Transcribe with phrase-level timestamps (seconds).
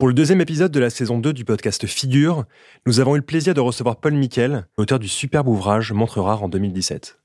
[0.00, 2.46] Pour le deuxième épisode de la saison 2 du podcast Figure,
[2.86, 6.42] nous avons eu le plaisir de recevoir Paul Miquel, auteur du superbe ouvrage Montre rare
[6.42, 7.20] en 2017.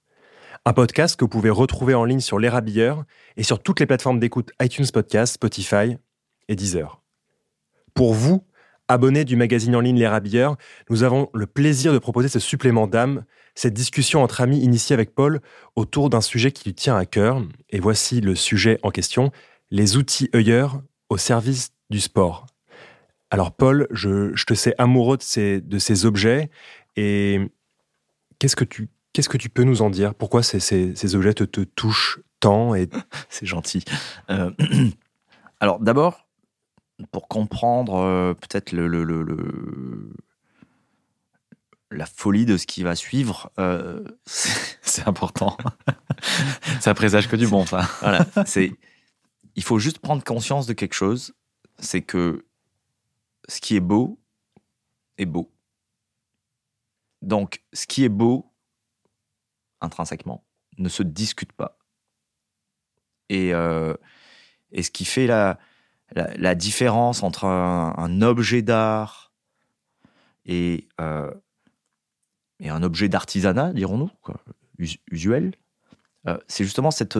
[0.65, 3.05] Un podcast que vous pouvez retrouver en ligne sur l'érabilleur
[3.37, 5.95] et sur toutes les plateformes d'écoute iTunes Podcast, Spotify
[6.49, 7.01] et Deezer.
[7.93, 8.45] Pour vous,
[8.89, 10.57] abonnés du magazine en ligne L'érabilleur,
[10.89, 13.23] nous avons le plaisir de proposer ce supplément d'âme,
[13.55, 15.39] cette discussion entre amis initiée avec Paul
[15.77, 17.41] autour d'un sujet qui lui tient à cœur.
[17.69, 19.31] Et voici le sujet en question,
[19.71, 22.47] les outils œilleurs au service du sport.
[23.31, 26.49] Alors Paul, je, te sais amoureux de ces, de ces objets
[26.95, 27.39] et
[28.39, 30.13] qu'est-ce que tu qu'est-ce que tu peux nous en dire?
[30.13, 32.89] Pourquoi ces, ces, objets te, te, touchent tant et
[33.29, 33.83] c'est gentil.
[34.29, 34.51] Euh,
[35.59, 36.27] alors d'abord,
[37.11, 40.13] pour comprendre euh, peut-être le, le, le,
[41.91, 45.57] la folie de ce qui va suivre, euh, c'est important.
[46.79, 47.89] ça présage que du bon, ça.
[48.01, 48.73] Voilà, c'est
[49.55, 51.33] il faut juste prendre conscience de quelque chose,
[51.79, 52.45] c'est que
[53.47, 54.19] ce qui est beau
[55.17, 55.51] est beau.
[57.21, 58.53] Donc, ce qui est beau,
[59.81, 60.45] intrinsèquement,
[60.77, 61.79] ne se discute pas.
[63.29, 63.95] Et, euh,
[64.71, 65.57] et ce qui fait la,
[66.13, 69.33] la, différence entre un, objet d'art
[70.45, 71.33] et, euh,
[72.59, 74.11] et, un objet d'artisanat, dirons-nous,
[75.09, 75.55] usuel,
[76.27, 77.17] euh, c'est justement cette,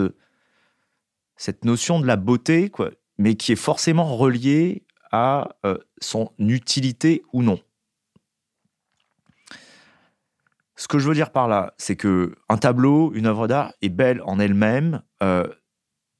[1.35, 7.23] cette notion de la beauté, quoi, mais qui est forcément reliée à euh, son utilité
[7.33, 7.59] ou non.
[10.75, 13.89] Ce que je veux dire par là, c'est que un tableau, une œuvre d'art est
[13.89, 15.47] belle en elle-même euh,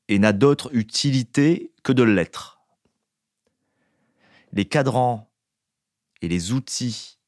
[0.07, 2.61] et n'a d'autre utilité que de l'être.
[4.53, 5.29] Les cadrans
[6.21, 7.19] et les outils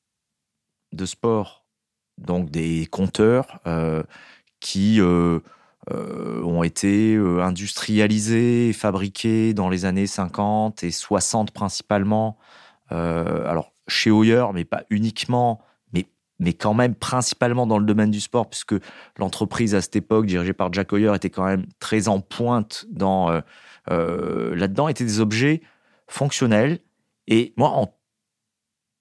[0.93, 1.65] de sport,
[2.17, 4.03] donc des compteurs euh,
[4.61, 5.01] qui
[5.91, 12.37] ont été euh, industrialisés et fabriqués dans les années 50 et 60 principalement.
[12.91, 15.61] Euh, alors, chez Hoyer, mais pas uniquement,
[15.93, 16.07] mais,
[16.39, 18.75] mais quand même principalement dans le domaine du sport, puisque
[19.17, 23.41] l'entreprise à cette époque, dirigée par Jack Hoyer, était quand même très en pointe dans
[23.89, 25.61] là-dedans, étaient des objets
[26.07, 26.79] fonctionnels.
[27.27, 27.93] Et moi, en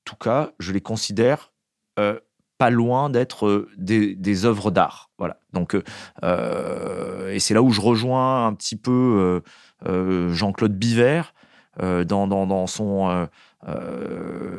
[0.04, 1.50] tout cas, je les considère
[2.58, 5.10] pas loin d'être euh, des, œuvres d'art.
[5.18, 5.38] Voilà.
[5.52, 5.82] Donc, euh,
[6.22, 9.42] euh, et c'est là où je rejoins un petit peu
[9.84, 11.22] Jean-Claude Biver
[11.80, 13.28] dans, son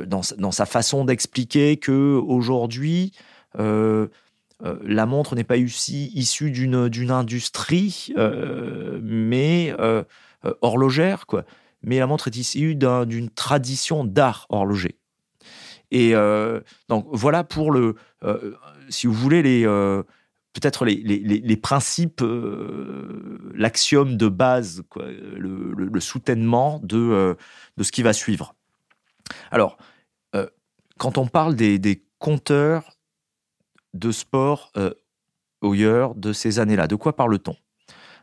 [0.06, 3.14] dans, sa façon d'expliquer que aujourd'hui
[3.58, 8.14] la montre n'est pas issue d'une d'une industrie,
[9.02, 9.74] mais
[10.62, 11.44] horlogère quoi.
[11.84, 14.98] Mais la montre est issue d'une tradition d'art horloger.
[15.92, 16.60] Et euh,
[16.90, 18.56] donc voilà pour le, euh,
[18.90, 20.04] si vous voulez euh,
[20.54, 22.24] peut-être les, principes,
[23.54, 27.38] l'axiome de base, le, le, soutènement de,
[27.78, 28.56] de ce qui va suivre.
[29.52, 29.78] Alors,
[30.98, 32.98] quand on parle des, compteurs
[33.94, 34.72] de sport
[35.62, 37.56] Hoyer de ces années-là, de quoi parle-t-on?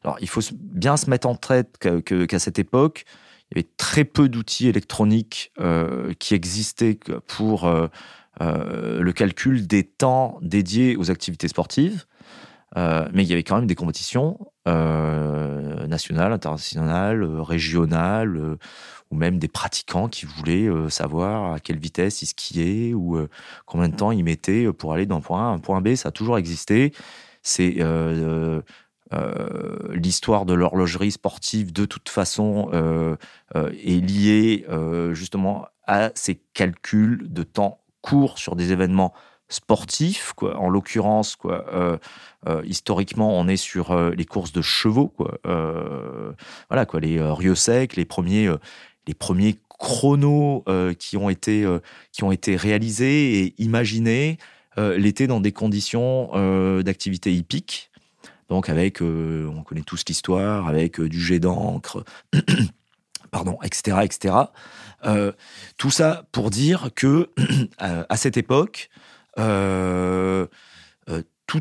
[0.02, 3.04] Alors, il faut bien se mettre en tête qu'à cette époque,
[3.54, 6.98] il y avait très peu d'outils électroniques euh, qui existaient
[7.28, 7.87] pour euh,
[8.41, 12.04] euh, le calcul des temps dédiés aux activités sportives.
[12.76, 18.56] mais il y avait quand même des compétitions nationales, internationales, régionales,
[19.10, 23.19] ou même des pratiquants qui voulaient savoir à quelle vitesse ils skiaient ou
[23.66, 25.94] combien de temps ils mettaient pour aller d'un point A à un point B.
[25.94, 26.93] Ça a toujours existé.
[27.43, 27.76] C'est
[29.14, 33.16] euh, l'histoire de l'horlogerie sportive, de toute façon, euh,
[33.54, 34.66] euh, est liée
[35.12, 39.12] justement à ces calculs de temps court sur des événements
[39.48, 40.32] sportifs.
[40.34, 40.56] Quoi.
[40.56, 41.98] En l'occurrence, quoi,
[42.64, 45.08] historiquement, on est sur les courses de chevaux.
[45.08, 45.38] Quoi.
[46.69, 48.50] voilà, quoi, les rieux secs, les premiers,
[49.06, 50.64] les premiers chronos
[50.98, 51.66] qui, ont été,
[52.12, 54.38] qui ont été réalisés et imaginés
[54.76, 56.31] l'été dans des conditions
[56.82, 57.91] d'activité hippique
[58.49, 62.05] donc avec, euh, on connaît tous l'histoire, avec euh, du jet d'encre,
[63.31, 64.34] pardon, etc., etc.
[65.05, 65.32] Euh,
[65.76, 67.31] tout ça pour dire que
[67.79, 68.91] à cette époque,
[69.37, 69.43] tout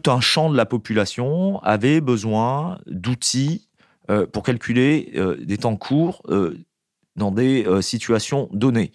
[0.06, 3.68] un champ de la population avait besoin d'outils
[4.32, 6.22] pour calculer des temps courts
[7.16, 8.92] dans des situations données.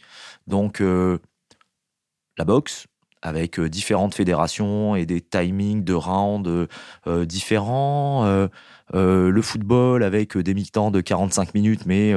[0.46, 2.87] Donc la boxe,
[3.23, 6.67] avec euh, différentes fédérations et des timings de rounds euh,
[7.06, 8.49] euh, différents.
[8.93, 12.15] le football avec des mi-temps de 45 minutes, mais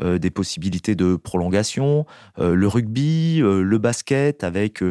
[0.00, 2.06] des possibilités de prolongation.
[2.38, 4.82] le rugby, le basket avec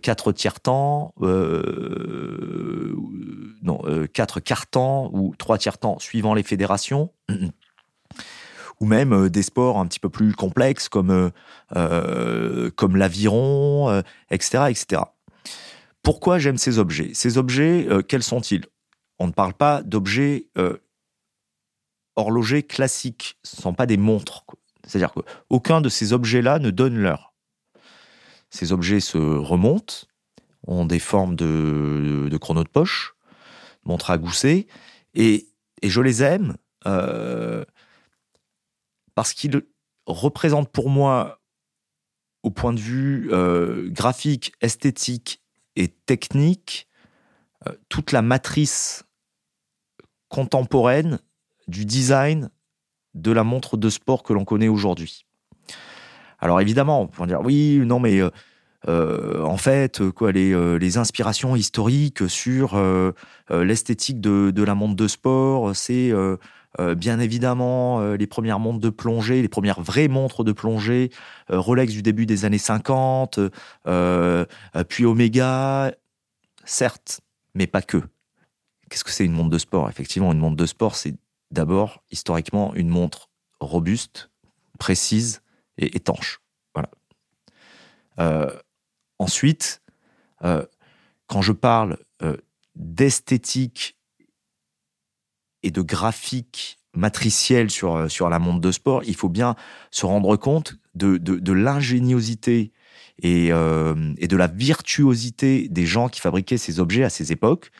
[0.00, 1.12] quatre tiers temps,
[3.62, 3.82] non,
[4.12, 7.10] quatre quarts temps ou trois tiers temps suivant les fédérations.
[8.80, 11.30] ou même des sports un petit peu plus complexes comme,
[11.70, 15.02] comme l'aviron, etc., etc.
[16.02, 17.10] Pourquoi j'aime ces objets?
[17.12, 18.64] Ces objets, quels sont-ils?
[19.18, 20.48] On ne parle pas d'objets
[22.16, 24.44] horlogers classiques, ce ne sont pas des montres.
[24.86, 27.32] C'est-à-dire qu'aucun de ces objets-là ne donne l'heure.
[28.50, 30.06] Ces objets se remontent,
[30.66, 33.14] ont des formes de, de de poche,
[33.84, 34.66] montres à gousset,
[35.14, 35.46] et,
[35.82, 36.56] je les aime
[36.86, 37.64] euh,
[39.20, 39.60] parce qu'ils
[40.06, 41.42] représentent pour moi,
[42.42, 45.42] au point de vue euh, graphique, esthétique
[45.76, 46.88] et technique,
[47.68, 49.04] euh, toute la matrice
[50.30, 51.18] contemporaine
[51.68, 52.48] du design
[53.12, 55.26] de la montre de sport que l'on connaît aujourd'hui.
[56.38, 58.22] Alors évidemment, on peut dire oui, non mais
[58.88, 62.82] euh, en fait, quoi, les, inspirations historiques sur
[63.50, 66.10] l'esthétique de, la montre de sport, c'est
[66.78, 71.10] bien évidemment les premières montres de plongée, les premières vraies montres de plongée,
[71.48, 73.40] Rolex du début des années 50,
[74.88, 75.92] puis Omega,
[76.64, 77.20] certes,
[77.54, 78.02] mais pas que.
[78.88, 79.88] Qu'est-ce que c'est une montre de sport?
[79.88, 81.14] Effectivement, une montre de sport, c'est
[81.50, 83.30] d'abord, historiquement, une montre
[83.60, 84.30] robuste,
[84.78, 85.42] précise
[85.78, 86.40] et étanche.
[86.74, 86.90] Voilà.
[88.18, 88.50] Euh,
[89.18, 89.82] ensuite,
[90.42, 90.64] euh,
[91.26, 92.36] quand je parle euh,
[92.74, 93.96] d'esthétique
[95.62, 99.54] et de graphique matriciel sur, sur la montre de sport, il faut bien
[99.90, 102.72] se rendre compte de, de, l'ingéniosité
[103.22, 107.70] et, et, de la virtuosité des gens qui fabriquaient ces objets à ces époques.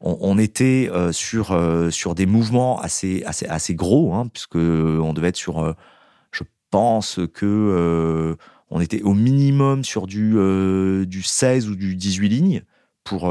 [0.00, 5.14] On, était euh, sur euh, sur des mouvements assez assez assez gros, hein, puisque on
[5.14, 5.72] devait être sur, euh,
[6.32, 8.36] je pense que
[8.68, 10.34] on était au minimum sur du
[11.06, 12.62] du 16 ou du 18 lignes
[13.06, 13.30] pour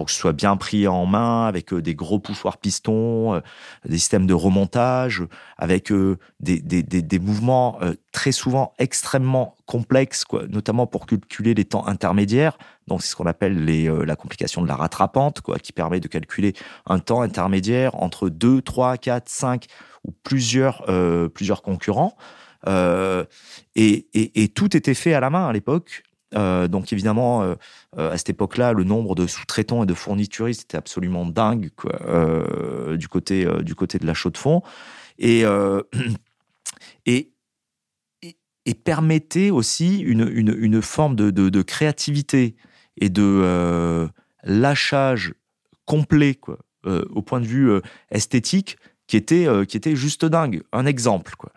[0.00, 3.40] pour que ce soit bien pris en main, avec euh, des gros poussoirs pistons, euh,
[3.84, 5.22] des systèmes de remontage,
[5.58, 7.78] avec euh, des, des, des, mouvements
[8.10, 12.56] très souvent extrêmement complexes, quoi, notamment pour calculer les temps intermédiaires.
[12.86, 16.54] Donc c'est ce qu'on appelle la complication de la rattrapante, quoi, qui permet de calculer
[16.86, 19.66] un temps intermédiaire entre 2, 3, 4, 5
[20.04, 20.82] ou plusieurs,
[21.34, 22.16] plusieurs concurrents.
[22.66, 26.04] et, et, tout était fait à la main à l'époque.
[26.34, 27.54] Euh, donc évidemment, euh,
[27.98, 31.70] euh, à cette époque-là, le nombre de sous-traitants et de fournituristes était absolument dingue
[32.96, 34.62] du côté du côté de la chaux de fond
[35.18, 35.44] et
[37.06, 37.32] et,
[38.66, 42.56] et, permettait aussi une, une, une forme de, de, de, créativité
[42.96, 44.08] et de
[44.44, 45.34] lâchage
[45.86, 47.70] complet quoi, au point de vue
[48.10, 50.62] esthétique qui était qui était juste dingue.
[50.72, 51.52] Un exemple quoi.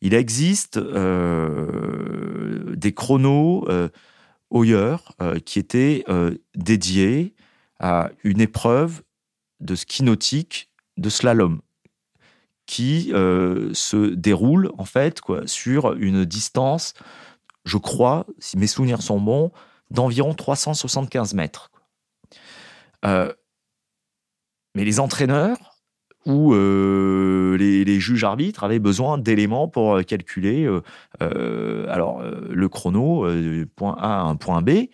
[0.00, 3.88] Il existe euh, des chronos euh,
[4.50, 6.04] Hoyer euh, qui étaient
[6.54, 7.34] dédiés
[7.80, 9.02] à une épreuve
[9.60, 11.60] de ski nautique de slalom
[12.66, 16.92] qui se déroule en fait quoi, sur une distance,
[17.64, 19.52] je crois, si mes souvenirs sont bons,
[19.90, 21.70] d'environ 375 mètres.
[23.02, 23.34] mais
[24.74, 25.67] les entraîneurs
[26.26, 30.68] où euh, les, juges arbitres avaient besoin d'éléments pour euh, calculer
[31.22, 33.26] euh, alors le chrono
[33.76, 34.88] point A à un point B,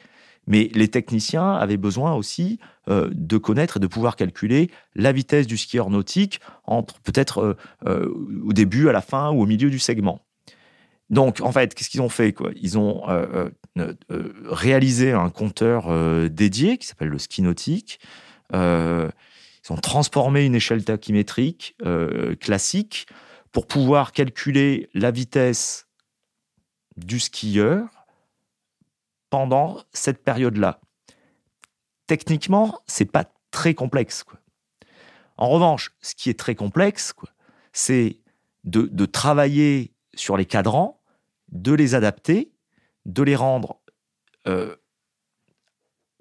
[0.47, 5.56] mais les techniciens avaient besoin aussi de connaître et de pouvoir calculer la vitesse du
[5.56, 7.56] skieur nautique entre peut-être
[7.87, 10.21] au début, à la fin ou au milieu du segment.
[11.11, 13.02] Donc, en fait, qu'est-ce qu'ils ont fait Ils ont
[14.50, 15.88] réalisé un compteur
[16.28, 18.00] dédié qui s'appelle le ski nautique.
[19.64, 23.06] Ils ont transformé une échelle tachymétrique euh, classique
[23.50, 25.87] pour pouvoir calculer la vitesse
[26.97, 27.88] du skieur
[29.30, 30.80] pendant cette période-là.
[32.06, 34.25] Techniquement, c'est pas très complexe.
[35.37, 37.14] En revanche, ce qui est très complexe,
[37.73, 38.21] c'est
[38.64, 41.00] de, travailler sur les cadrans,
[41.49, 42.52] de les adapter,
[43.06, 43.80] de les rendre
[44.47, 44.76] euh,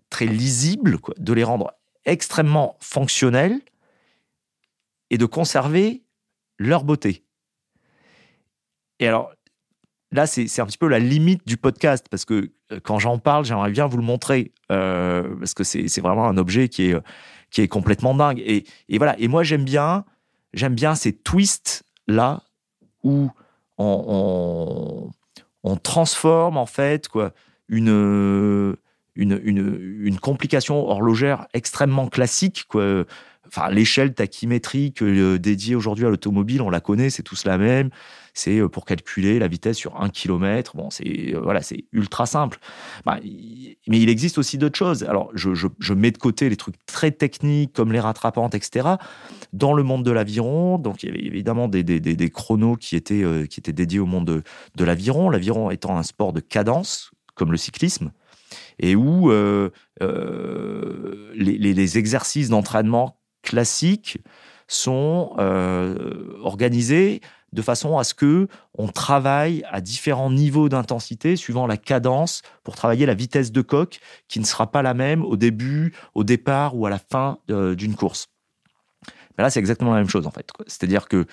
[0.09, 1.73] très lisibles, de les rendre
[2.05, 3.59] extrêmement fonctionnels
[5.09, 6.03] et de conserver
[6.59, 7.23] leur beauté.
[8.99, 9.33] Et alors,
[10.11, 13.45] là, c'est un petit peu la limite du podcast, parce que euh, quand j'en parle,
[13.45, 16.97] j'aimerais bien vous le montrer, euh, parce que c'est vraiment un objet qui est,
[17.51, 18.39] qui est complètement dingue.
[18.45, 20.05] Et, et voilà, et moi, j'aime bien,
[20.53, 22.43] j'aime bien ces twists-là,
[23.03, 23.29] où
[23.77, 25.11] on,
[25.63, 27.33] on, on, transforme, en fait, quoi,
[27.67, 28.75] une,
[29.15, 32.65] une, une, complication horlogère extrêmement classique.
[32.67, 33.05] Quoi.
[33.55, 37.89] Enfin, l'échelle tachymétrique euh, dédiée aujourd'hui à l'automobile, on la connaît, c'est tous la même.
[38.33, 40.75] C'est euh, pour calculer la vitesse sur un kilomètre.
[40.75, 42.57] Bon, c'est euh, voilà, c'est ultra simple.
[43.05, 45.03] Bah, mais il existe aussi d'autres choses.
[45.03, 48.95] Alors, je, je, mets de côté les trucs très techniques comme les rattrapantes, etc.
[49.51, 52.77] Dans le monde de l'aviron, donc il y avait évidemment des, des, des, des chronos
[52.77, 54.43] qui étaient, qui étaient dédiés au monde de,
[54.75, 55.29] de l'aviron.
[55.29, 58.11] L'aviron étant un sport de cadence, comme le cyclisme
[58.79, 59.69] et où euh,
[60.01, 64.19] euh, les, exercices d'entraînement classiques
[64.67, 71.67] sont euh, organisés de façon à ce que on travaille à différents niveaux d'intensité suivant
[71.67, 75.37] la cadence pour travailler la vitesse de coque qui ne sera pas la même au
[75.37, 78.29] début, au départ ou à la fin d'une course.
[79.37, 80.49] Mais là, c'est exactement la même chose en fait.
[80.65, 81.27] C'est-à-dire que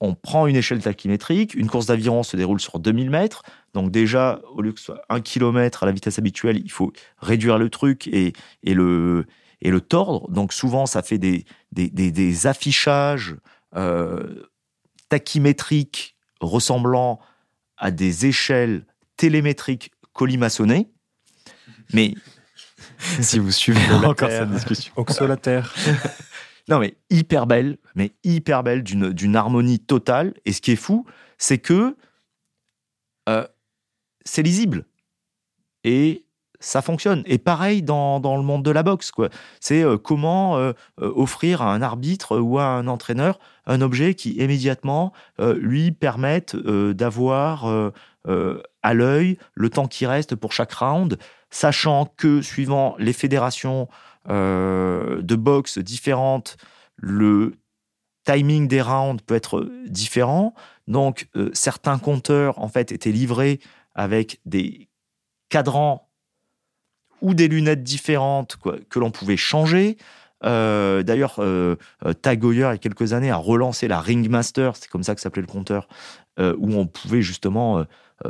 [0.00, 3.42] on prend une échelle tachymétrique, une course d'aviron se déroule sur 2000 mètres,
[3.74, 6.92] donc déjà, au lieu que ce soit un kilomètre à la vitesse habituelle, il faut
[7.18, 9.26] réduire le truc et, et, le,
[9.60, 10.28] et le tordre.
[10.30, 13.36] Donc souvent, ça fait des, des, des, affichages
[13.76, 14.42] euh,
[15.08, 17.20] tachymétriques ressemblant
[17.76, 18.84] à des échelles
[19.16, 20.90] télémétriques colimaçonnées.
[21.92, 22.14] Mais
[23.20, 24.92] si vous suivez encore cette discussion.
[24.96, 25.62] Oxolater.
[26.70, 30.34] Non, mais hyper belle, mais hyper belle, d'une harmonie totale.
[30.44, 31.04] Et ce qui est fou,
[31.36, 31.96] c'est que
[33.28, 33.46] euh,
[34.24, 34.86] c'est lisible.
[35.82, 36.24] Et
[36.60, 37.22] ça fonctionne.
[37.26, 39.30] Et pareil dans, dans le monde de la boxe, quoi.
[39.58, 44.32] C'est euh, comment euh, offrir à un arbitre ou à un entraîneur un objet qui
[44.32, 47.92] immédiatement lui permette d'avoir
[48.26, 51.18] à l'œil le temps qui reste pour chaque round,
[51.50, 53.86] sachant que suivant les fédérations
[54.28, 56.56] de boxe différentes,
[56.96, 57.54] le
[58.24, 60.54] timing des rounds peut être différent.
[60.86, 63.60] Donc, euh, certains compteurs, en fait, étaient livrés
[63.94, 64.88] avec des
[65.48, 66.08] cadrans
[67.22, 68.56] ou des lunettes différentes
[68.88, 69.98] que l'on pouvait changer.
[70.44, 75.14] Euh, d'ailleurs, euh, il y a quelques années, a relancé la Ringmaster, c'est comme ça
[75.14, 75.86] que s'appelait le compteur,
[76.38, 77.84] où on pouvait justement euh,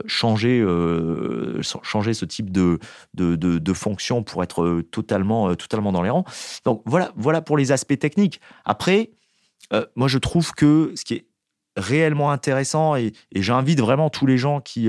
[0.06, 2.78] changer, euh, changer ce type de,
[3.14, 6.24] de, de, fonction pour être euh, totalement, totalement dans les rangs.
[6.64, 8.40] Donc voilà, voilà pour les aspects techniques.
[8.64, 9.10] Après,
[9.94, 11.26] moi je trouve que ce qui est
[11.76, 14.88] réellement intéressant, et, j'invite vraiment tous les gens qui,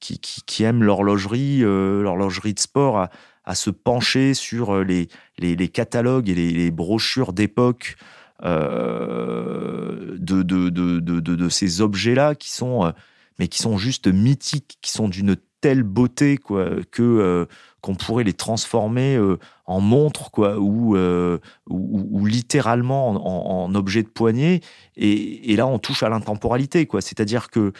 [0.00, 3.08] qui, qui, aiment l'horlogerie, l'horlogerie de sport,
[3.44, 5.08] à, se pencher sur les,
[5.38, 7.96] les, catalogues et les, les brochures d'époque
[8.42, 12.92] de, de, de, de, ces objets-là qui sont
[13.38, 17.46] mais qui sont juste mythiques, qui sont d'une telle beauté quoi que euh,
[17.80, 24.02] qu'on pourrait les transformer euh, en montres quoi ou, euh, ou, littéralement en, en, objet
[24.02, 24.60] de poignée
[24.96, 27.00] et, là on touche à l'intemporalité quoi.
[27.00, 27.72] C'est-à-dire que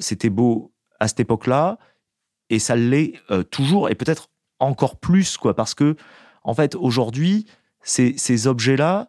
[0.00, 1.78] c'était beau à cette époque-là
[2.50, 3.14] et ça l'est
[3.50, 4.28] toujours et peut-être
[4.58, 5.96] encore plus quoi parce que
[6.44, 7.46] en fait aujourd'hui
[7.82, 9.08] ces, ces objets-là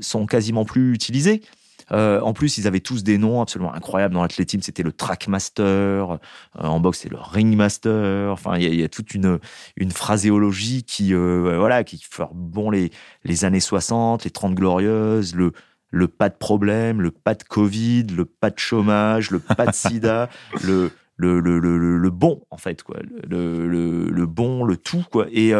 [0.00, 1.42] sont quasiment plus utilisés
[1.92, 4.14] euh, en plus, ils avaient tous des noms absolument incroyables.
[4.14, 5.62] Dans l'athlétisme, c'était le Trackmaster.
[5.62, 6.16] Euh,
[6.54, 8.30] en boxe, c'est le Ringmaster.
[8.30, 9.38] Enfin, il y, a toute une,
[9.76, 12.90] une phraséologie qui, euh, voilà, qui fait bon les,
[13.24, 15.52] les années 60, les 30 glorieuses, le,
[15.90, 19.74] le pas de problème, le pas de Covid, le pas de chômage, le pas de
[19.74, 20.28] sida,
[20.62, 22.98] le, le, le, le, le, bon, en fait, quoi.
[23.28, 25.26] Le, le, le bon, le tout, quoi.
[25.32, 25.52] Et,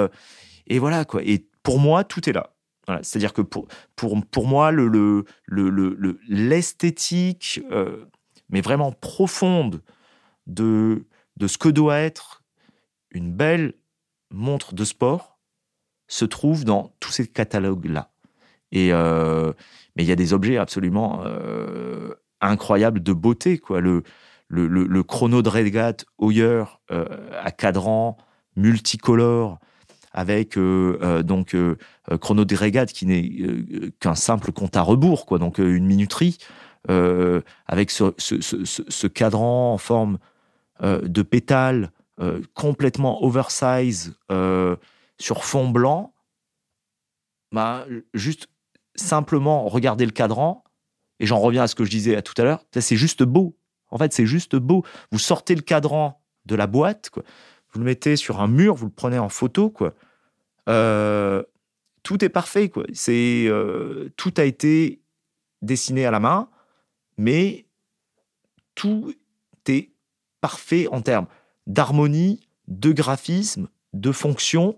[0.66, 1.23] et voilà, quoi.
[1.25, 2.50] Et pour moi, tout est là.
[3.02, 3.68] C'est-à-dire que pour,
[4.47, 4.73] moi,
[6.28, 8.04] l'esthétique, le, le, euh,
[8.50, 9.83] mais vraiment profonde,
[10.47, 11.04] de,
[11.47, 12.42] ce que doit être
[13.11, 13.75] une belle
[14.30, 15.38] montre de sport
[16.07, 18.11] se trouve dans tous ces catalogues-là.
[18.73, 19.52] Et euh,
[19.97, 23.80] mais il y a des objets absolument euh, incroyables de beauté, quoi.
[23.80, 24.02] Le,
[24.49, 28.16] le, le, chrono de régate Hoyer à cadran
[28.57, 29.59] multicolore
[30.12, 31.76] avec euh, euh, donc euh,
[32.20, 36.38] chrono des régates qui n'est qu'un simple compte à rebours, quoi, donc une minuterie,
[36.88, 40.18] avec ce, ce, cadran en forme
[40.80, 41.92] de pétale
[42.54, 44.16] complètement oversize
[45.18, 46.14] sur fond blanc,
[47.52, 47.84] bah,
[48.14, 48.48] juste
[48.94, 50.64] simplement regarder le cadran,
[51.20, 53.58] et j'en reviens à ce que je disais tout à l'heure, c'est juste beau.
[53.90, 54.84] En fait, c'est juste beau.
[55.12, 57.22] Vous sortez le cadran de la boîte, quoi.
[57.78, 59.94] Vous le mettez sur un mur, vous le prenez en photo, quoi.
[60.68, 61.44] Euh,
[62.02, 62.82] tout est parfait, quoi.
[62.92, 65.00] C'est euh, tout a été
[65.62, 66.49] dessiné à la main,
[67.18, 67.66] mais
[68.75, 69.14] tout
[69.68, 69.92] est
[70.40, 71.28] parfait en termes
[71.68, 74.76] d'harmonie, de graphisme, de fonction.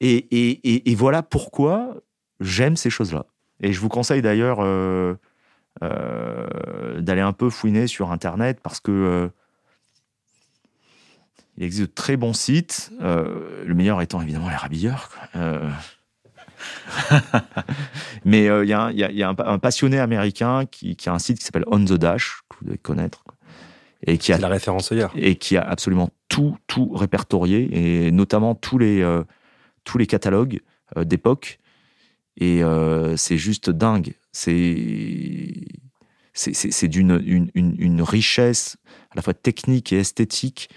[0.00, 2.02] Et, voilà pourquoi
[2.40, 3.26] j'aime ces choses-là.
[3.60, 5.14] Et je vous conseille d'ailleurs euh,
[6.98, 9.30] d'aller un peu fouiner sur Internet parce que
[11.56, 15.10] Il existe de très bons sites, euh, le meilleur étant évidemment les rabilleurs.
[15.36, 15.70] Euh.
[18.24, 21.92] Mais il y, a, un, passionné américain qui, a un site qui s'appelle On the
[21.92, 23.24] Dash, que vous devez connaître.
[24.06, 25.12] Et qui a la référence ailleurs.
[25.16, 29.06] Et qui a absolument tout, tout répertorié, et notamment tous les,
[29.84, 30.60] tous les catalogues
[30.96, 31.58] d'époque.
[32.36, 32.62] Et
[33.16, 34.14] c'est juste dingue.
[34.32, 35.66] C'est
[36.34, 38.76] c'est d'une une, une, richesse
[39.12, 40.68] à la fois technique et esthétique,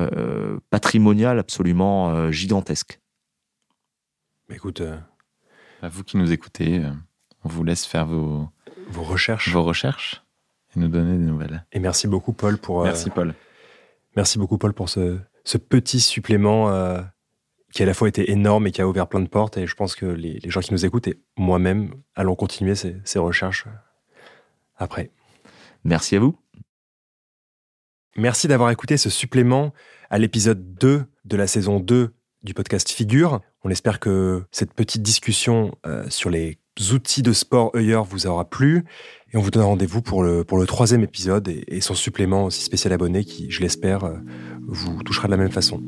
[0.00, 3.00] euh, patrimoniale absolument euh, gigantesque.
[4.50, 4.96] Écoute, euh,
[5.82, 6.82] à vous qui nous écoutez,
[7.44, 8.48] on vous laisse faire vos,
[8.88, 10.22] vos recherches, vos recherches
[10.74, 11.66] et nous donner des nouvelles.
[11.72, 13.34] Et merci beaucoup Paul pour merci Paul.
[14.16, 16.70] Merci beaucoup Paul pour ce, ce petit supplément
[17.72, 19.56] qui à la fois été énorme et qui a ouvert plein de portes.
[19.56, 22.96] Et je pense que les, les gens qui nous écoutent et moi-même allons continuer ces,
[23.04, 23.66] ces recherches
[24.76, 25.10] après.
[25.84, 26.36] Merci à vous.
[28.16, 29.72] Merci d'avoir écouté ce supplément
[30.10, 32.10] à l'épisode 2 de la saison 2
[32.42, 33.40] du podcast Figure.
[33.64, 36.58] On espère que cette petite discussion euh, sur les
[36.92, 38.84] outils de sport ailleurs vous aura plu.
[39.32, 42.62] Et on vous donne rendez-vous pour le, pour le troisième épisode et, son supplément aussi
[42.62, 44.18] spécial abonné qui, je l'espère, euh,
[44.66, 45.80] vous touchera de la même façon.